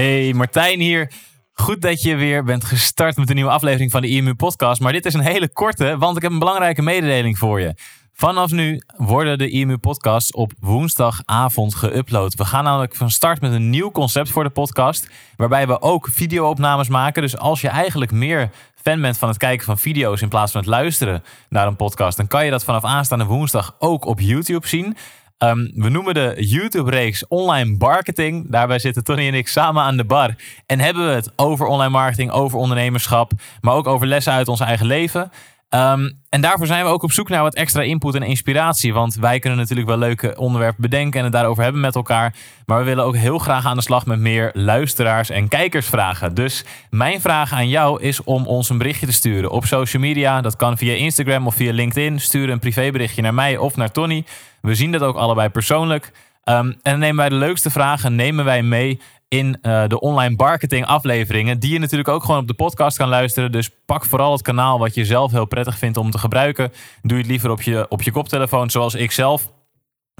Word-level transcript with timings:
Hey, 0.00 0.32
Martijn 0.32 0.80
hier. 0.80 1.12
Goed 1.52 1.80
dat 1.80 2.02
je 2.02 2.16
weer 2.16 2.44
bent 2.44 2.64
gestart 2.64 3.16
met 3.16 3.28
een 3.28 3.34
nieuwe 3.34 3.50
aflevering 3.50 3.90
van 3.90 4.00
de 4.00 4.08
IMU 4.08 4.34
Podcast. 4.34 4.80
Maar 4.80 4.92
dit 4.92 5.04
is 5.04 5.14
een 5.14 5.20
hele 5.20 5.48
korte, 5.48 5.98
want 5.98 6.16
ik 6.16 6.22
heb 6.22 6.32
een 6.32 6.38
belangrijke 6.38 6.82
mededeling 6.82 7.38
voor 7.38 7.60
je. 7.60 7.74
Vanaf 8.12 8.50
nu 8.50 8.82
worden 8.96 9.38
de 9.38 9.48
IMU 9.50 9.76
Podcasts 9.76 10.32
op 10.32 10.52
woensdagavond 10.60 11.76
geüpload. 11.76 12.36
We 12.36 12.44
gaan 12.44 12.64
namelijk 12.64 12.96
van 12.96 13.10
start 13.10 13.40
met 13.40 13.52
een 13.52 13.70
nieuw 13.70 13.90
concept 13.90 14.30
voor 14.30 14.44
de 14.44 14.50
podcast. 14.50 15.10
Waarbij 15.36 15.66
we 15.66 15.80
ook 15.80 16.08
videoopnames 16.10 16.88
maken. 16.88 17.22
Dus 17.22 17.36
als 17.36 17.60
je 17.60 17.68
eigenlijk 17.68 18.10
meer 18.10 18.50
fan 18.82 19.00
bent 19.00 19.18
van 19.18 19.28
het 19.28 19.38
kijken 19.38 19.66
van 19.66 19.78
video's 19.78 20.20
in 20.22 20.28
plaats 20.28 20.52
van 20.52 20.60
het 20.60 20.70
luisteren 20.70 21.22
naar 21.48 21.66
een 21.66 21.76
podcast, 21.76 22.16
dan 22.16 22.26
kan 22.26 22.44
je 22.44 22.50
dat 22.50 22.64
vanaf 22.64 22.84
aanstaande 22.84 23.24
woensdag 23.24 23.76
ook 23.78 24.04
op 24.04 24.20
YouTube 24.20 24.66
zien. 24.66 24.96
Ehm, 25.40 25.68
we 25.74 25.88
noemen 25.88 26.14
de 26.14 26.34
YouTube-reeks 26.36 27.28
Online 27.28 27.76
Marketing. 27.78 28.50
Daarbij 28.50 28.78
zitten 28.78 29.04
Tony 29.04 29.26
en 29.26 29.34
ik 29.34 29.48
samen 29.48 29.82
aan 29.82 29.96
de 29.96 30.04
bar. 30.04 30.34
En 30.66 30.80
hebben 30.80 31.06
we 31.06 31.12
het 31.12 31.32
over 31.36 31.66
online 31.66 31.90
marketing, 31.90 32.30
over 32.30 32.58
ondernemerschap, 32.58 33.32
maar 33.60 33.74
ook 33.74 33.86
over 33.86 34.06
lessen 34.06 34.32
uit 34.32 34.48
ons 34.48 34.60
eigen 34.60 34.86
leven. 34.86 35.30
Ehm, 35.70 36.10
en 36.28 36.40
daarvoor 36.40 36.66
zijn 36.66 36.84
we 36.84 36.90
ook 36.90 37.02
op 37.02 37.12
zoek 37.12 37.28
naar 37.28 37.42
wat 37.42 37.54
extra 37.54 37.82
input 37.82 38.14
en 38.14 38.22
inspiratie. 38.22 38.94
Want 38.94 39.14
wij 39.14 39.38
kunnen 39.38 39.58
natuurlijk 39.58 39.88
wel 39.88 39.98
leuke 39.98 40.36
onderwerpen 40.36 40.82
bedenken 40.82 41.18
en 41.18 41.24
het 41.24 41.32
daarover 41.32 41.62
hebben 41.62 41.80
met 41.80 41.94
elkaar. 41.94 42.34
Maar 42.66 42.78
we 42.78 42.84
willen 42.84 43.04
ook 43.04 43.16
heel 43.16 43.38
graag 43.38 43.66
aan 43.66 43.76
de 43.76 43.82
slag 43.82 44.06
met 44.06 44.18
meer 44.18 44.50
luisteraars 44.52 45.30
en 45.30 45.48
kijkersvragen. 45.48 46.34
Dus 46.34 46.64
mijn 46.90 47.20
vraag 47.20 47.52
aan 47.52 47.68
jou 47.68 48.02
is 48.02 48.24
om 48.24 48.46
ons 48.46 48.68
een 48.68 48.78
berichtje 48.78 49.06
te 49.06 49.12
sturen 49.12 49.50
op 49.50 49.64
social 49.64 50.02
media. 50.02 50.40
Dat 50.40 50.56
kan 50.56 50.78
via 50.78 50.94
Instagram 50.94 51.46
of 51.46 51.54
via 51.54 51.72
LinkedIn. 51.72 52.20
Stuur 52.20 52.50
een 52.50 52.58
privéberichtje 52.58 53.22
naar 53.22 53.34
mij 53.34 53.56
of 53.56 53.76
naar 53.76 53.90
Tony. 53.90 54.24
We 54.60 54.74
zien 54.74 54.92
dat 54.92 55.02
ook 55.02 55.16
allebei 55.16 55.48
persoonlijk. 55.48 56.12
Um, 56.44 56.56
en 56.56 56.78
dan 56.82 56.98
nemen 56.98 57.16
wij 57.16 57.28
de 57.28 57.34
leukste 57.34 57.70
vragen 57.70 58.14
nemen 58.14 58.44
wij 58.44 58.62
mee 58.62 59.00
in 59.30 59.58
uh, 59.62 59.86
de 59.86 60.00
online 60.00 60.34
marketing 60.36 60.86
afleveringen. 60.86 61.58
Die 61.58 61.72
je 61.72 61.78
natuurlijk 61.78 62.08
ook 62.08 62.24
gewoon 62.24 62.40
op 62.40 62.46
de 62.46 62.54
podcast 62.54 62.96
kan 62.96 63.08
luisteren. 63.08 63.52
Dus 63.52 63.70
pak 63.86 64.04
vooral 64.04 64.32
het 64.32 64.42
kanaal 64.42 64.78
wat 64.78 64.94
je 64.94 65.04
zelf 65.04 65.30
heel 65.30 65.44
prettig 65.44 65.78
vindt 65.78 65.96
om 65.96 66.10
te 66.10 66.18
gebruiken. 66.18 66.72
Doe 67.02 67.18
het 67.18 67.26
liever 67.26 67.50
op 67.50 67.62
je, 67.62 67.86
op 67.88 68.02
je 68.02 68.12
koptelefoon 68.12 68.70
zoals 68.70 68.94
ik 68.94 69.10
zelf. 69.10 69.52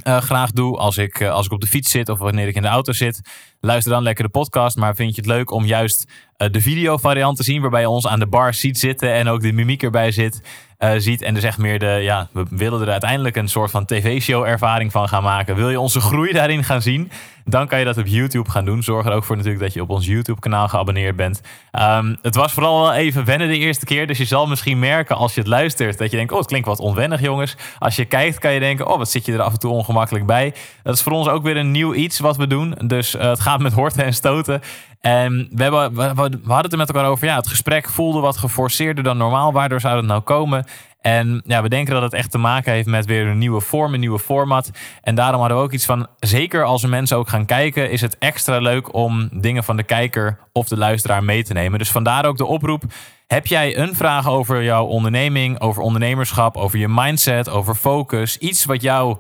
Uh, 0.07 0.17
graag 0.17 0.51
doe 0.51 0.77
als 0.77 0.97
ik, 0.97 1.21
uh, 1.21 1.31
als 1.31 1.47
ik 1.47 1.53
op 1.53 1.61
de 1.61 1.67
fiets 1.67 1.91
zit 1.91 2.09
of 2.09 2.19
wanneer 2.19 2.49
ik 2.49 2.55
in 2.55 2.63
de 2.63 2.69
auto 2.69 2.93
zit. 2.93 3.21
Luister 3.61 3.93
dan 3.93 4.03
lekker 4.03 4.25
de 4.25 4.31
podcast. 4.31 4.77
Maar 4.77 4.95
vind 4.95 5.15
je 5.15 5.21
het 5.21 5.31
leuk 5.31 5.51
om 5.51 5.65
juist 5.65 6.09
uh, 6.39 6.49
de 6.51 6.61
video 6.61 6.97
variant 6.97 7.37
te 7.37 7.43
zien. 7.43 7.61
Waarbij 7.61 7.81
je 7.81 7.89
ons 7.89 8.07
aan 8.07 8.19
de 8.19 8.27
bar 8.27 8.55
ziet 8.55 8.79
zitten 8.79 9.13
en 9.13 9.29
ook 9.29 9.41
de 9.41 9.53
mimiek 9.53 9.83
erbij 9.83 10.13
zit. 10.13 10.43
Uh, 10.79 10.93
ziet. 10.97 11.23
En 11.23 11.35
dus 11.35 11.43
echt 11.43 11.59
meer 11.59 11.79
de, 11.79 11.87
ja, 11.87 12.29
we 12.33 12.45
willen 12.51 12.81
er 12.81 12.91
uiteindelijk 12.91 13.37
een 13.37 13.49
soort 13.49 13.71
van 13.71 13.85
tv-show 13.85 14.45
ervaring 14.45 14.93
van 14.93 15.09
gaan 15.09 15.23
maken. 15.23 15.57
Wil 15.57 15.71
je 15.71 15.81
onze 15.81 16.01
groei 16.11 16.33
daarin 16.33 16.65
gaan 16.65 16.83
zien? 16.83 17.11
Dan 17.45 17.67
kan 17.67 17.79
je 17.79 17.85
dat 17.85 17.99
op 17.99 18.07
YouTube 18.07 18.51
gaan 18.51 18.65
doen. 18.65 18.83
Zorg 18.83 19.07
er 19.07 19.13
ook 19.13 19.25
voor 19.25 19.37
natuurlijk 19.37 19.63
dat 19.63 19.73
je 19.73 19.83
op 19.83 19.91
ons 19.91 20.07
YouTube 20.07 20.41
kanaal 20.41 20.69
geabonneerd 20.69 21.17
bent. 21.17 21.41
Um, 21.81 22.19
het 22.23 22.35
was 22.35 22.53
vooral 22.53 22.81
wel 22.81 22.93
even 22.93 23.25
wennen 23.25 23.49
de 23.49 23.59
eerste 23.59 23.85
keer. 23.85 24.07
Dus 24.07 24.19
je 24.19 24.25
zal 24.25 24.47
misschien 24.47 24.79
merken 24.79 25.17
als 25.17 25.35
je 25.35 25.41
het 25.41 25.49
luistert 25.49 25.99
dat 25.99 26.11
je 26.11 26.17
denkt, 26.17 26.33
oh 26.33 26.39
het 26.39 26.47
klinkt 26.47 26.67
wat 26.67 26.79
onwennig 26.79 27.21
jongens. 27.21 27.57
Als 27.79 27.97
je 27.97 28.05
kijkt 28.05 28.39
kan 28.39 28.53
je 28.53 28.61
denken, 28.61 28.89
oh 28.89 28.99
wat 28.99 29.11
zit 29.11 29.27
je 29.27 29.33
er 29.33 29.43
af 29.43 29.53
en 29.53 29.59
toe 29.59 29.73
ongemakkelijk 29.73 30.27
bij. 30.27 30.55
Dat 30.83 30.95
is 30.95 31.03
voor 31.03 31.13
ons 31.13 31.29
ook 31.29 31.43
weer 31.43 31.57
een 31.57 31.71
nieuw 31.71 31.95
iets 31.95 32.19
wat 32.19 32.37
we 32.37 32.47
doen. 32.47 32.75
Dus 32.85 33.15
uh, 33.15 33.23
het 33.23 33.41
gaat 33.41 33.50
met 33.59 33.73
horten 33.73 34.05
en 34.05 34.15
stoten. 34.15 34.61
En 35.01 35.49
we, 35.53 35.63
hebben, 35.63 35.95
we, 35.95 36.15
we, 36.15 36.21
hadden 36.23 36.63
het 36.63 36.73
er 36.73 36.79
met 36.79 36.89
elkaar 36.89 37.11
over. 37.11 37.27
Ja, 37.27 37.37
het 37.37 37.49
gesprek 37.49 37.89
voelde 37.89 38.21
wat 38.21 38.37
geforceerder 38.37 39.05
dan 39.05 39.17
normaal. 39.17 39.53
Waardoor 39.53 39.81
zou 39.81 39.97
het 39.97 40.07
nou 40.07 40.21
komen? 40.21 40.65
En 41.01 41.43
ja, 41.47 41.63
we 41.63 41.69
denken 41.69 41.95
dat 41.95 42.03
het 42.03 42.13
echt 42.13 42.31
te 42.31 42.39
maken 42.39 42.73
heeft 42.73 42.87
met 42.87 43.07
weer 43.07 43.27
een 43.27 43.39
nieuwe 43.39 43.61
vorm, 43.61 43.95
een 43.95 44.01
nieuwe 44.01 44.19
format. 44.19 44.71
En 45.03 45.15
daarom 45.15 45.41
hadden 45.41 45.59
we 45.59 45.65
ook 45.65 45.73
iets 45.73 45.85
van, 45.85 46.07
zeker 46.19 46.65
als 46.65 46.87
mensen 46.87 47.17
ook 47.17 47.29
gaan 47.29 47.47
kijken, 47.47 47.91
is 47.91 48.01
het 48.01 48.19
extra 48.19 48.59
leuk 48.59 48.95
om 48.95 49.29
dingen 49.33 49.65
van 49.65 49.77
de 49.77 49.83
kijker 49.83 50.39
of 50.53 50.69
de 50.69 50.77
luisteraar 50.77 51.25
mee 51.25 51.45
te 51.45 51.53
nemen. 51.53 51.79
Dus 51.79 51.91
vandaar 51.91 52.25
ook 52.25 52.37
de 52.37 52.47
oproep. 52.47 52.83
Heb 53.27 53.47
jij 53.47 53.79
een 53.79 53.95
vraag 53.95 54.29
over 54.29 54.63
jouw 54.63 54.85
onderneming, 54.85 55.61
over 55.61 55.83
ondernemerschap, 55.83 56.57
over 56.57 56.79
je 56.79 56.89
mindset, 56.89 57.49
over 57.49 57.75
focus, 57.75 58.39
iets 58.39 58.65
wat 58.65 58.83
jou 58.83 59.17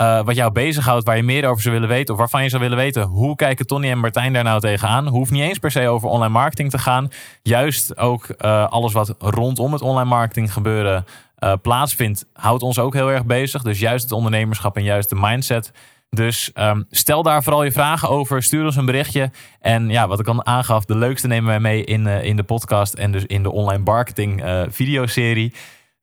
uh, 0.00 0.24
wat 0.24 0.34
jou 0.34 0.52
bezighoudt, 0.52 1.04
waar 1.04 1.16
je 1.16 1.22
meer 1.22 1.48
over 1.48 1.62
zou 1.62 1.74
willen 1.74 1.88
weten, 1.88 2.14
of 2.14 2.20
waarvan 2.20 2.42
je 2.42 2.48
zou 2.48 2.62
willen 2.62 2.76
weten, 2.76 3.02
hoe 3.02 3.36
kijken 3.36 3.66
Tony 3.66 3.90
en 3.90 3.98
Martijn 3.98 4.32
daar 4.32 4.44
nou 4.44 4.60
tegenaan? 4.60 5.08
Hoeft 5.08 5.30
niet 5.30 5.42
eens 5.42 5.58
per 5.58 5.70
se 5.70 5.88
over 5.88 6.08
online 6.08 6.32
marketing 6.32 6.70
te 6.70 6.78
gaan. 6.78 7.08
Juist 7.42 7.98
ook 7.98 8.26
uh, 8.38 8.68
alles 8.68 8.92
wat 8.92 9.14
rondom 9.18 9.72
het 9.72 9.82
online 9.82 10.08
marketing 10.08 10.52
gebeuren 10.52 11.04
uh, 11.38 11.52
plaatsvindt, 11.62 12.26
houdt 12.32 12.62
ons 12.62 12.78
ook 12.78 12.94
heel 12.94 13.10
erg 13.10 13.24
bezig. 13.24 13.62
Dus 13.62 13.78
juist 13.78 14.02
het 14.02 14.12
ondernemerschap 14.12 14.76
en 14.76 14.82
juist 14.82 15.08
de 15.08 15.16
mindset. 15.18 15.72
Dus 16.10 16.50
um, 16.54 16.86
stel 16.90 17.22
daar 17.22 17.42
vooral 17.42 17.64
je 17.64 17.72
vragen 17.72 18.08
over. 18.08 18.42
Stuur 18.42 18.64
ons 18.64 18.76
een 18.76 18.86
berichtje. 18.86 19.30
En 19.60 19.88
ja, 19.88 20.08
wat 20.08 20.20
ik 20.20 20.28
al 20.28 20.44
aangaf, 20.44 20.84
de 20.84 20.96
leukste 20.96 21.26
nemen 21.26 21.48
wij 21.48 21.60
mee 21.60 21.84
in, 21.84 22.06
in 22.06 22.36
de 22.36 22.42
podcast 22.42 22.94
en 22.94 23.12
dus 23.12 23.26
in 23.26 23.42
de 23.42 23.52
online 23.52 23.82
marketing 23.82 24.42
videoserie. 24.68 25.52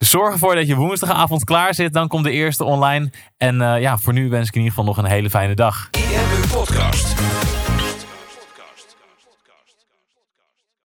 Zorg 0.06 0.34
ervoor 0.34 0.56
dat 0.56 0.68
je 0.68 0.76
woensdagavond 0.76 1.44
klaar 1.44 1.74
zit. 1.74 1.94
Dan 1.94 2.08
komt 2.08 2.24
de 2.24 2.32
eerste 2.32 2.64
online. 2.64 3.12
En 3.38 3.56
uh, 3.62 3.82
ja, 3.82 3.98
voor 3.98 4.14
nu 4.14 4.30
wens 4.30 4.48
ik 4.48 4.54
in 4.54 4.62
ieder 4.62 4.76
geval 4.76 4.94
nog 4.94 4.98
een 5.04 5.10
hele 5.10 5.30
fijne 5.30 5.56
dag. 5.56 5.90
IMU 5.92 6.48
Podcast. 6.52 7.16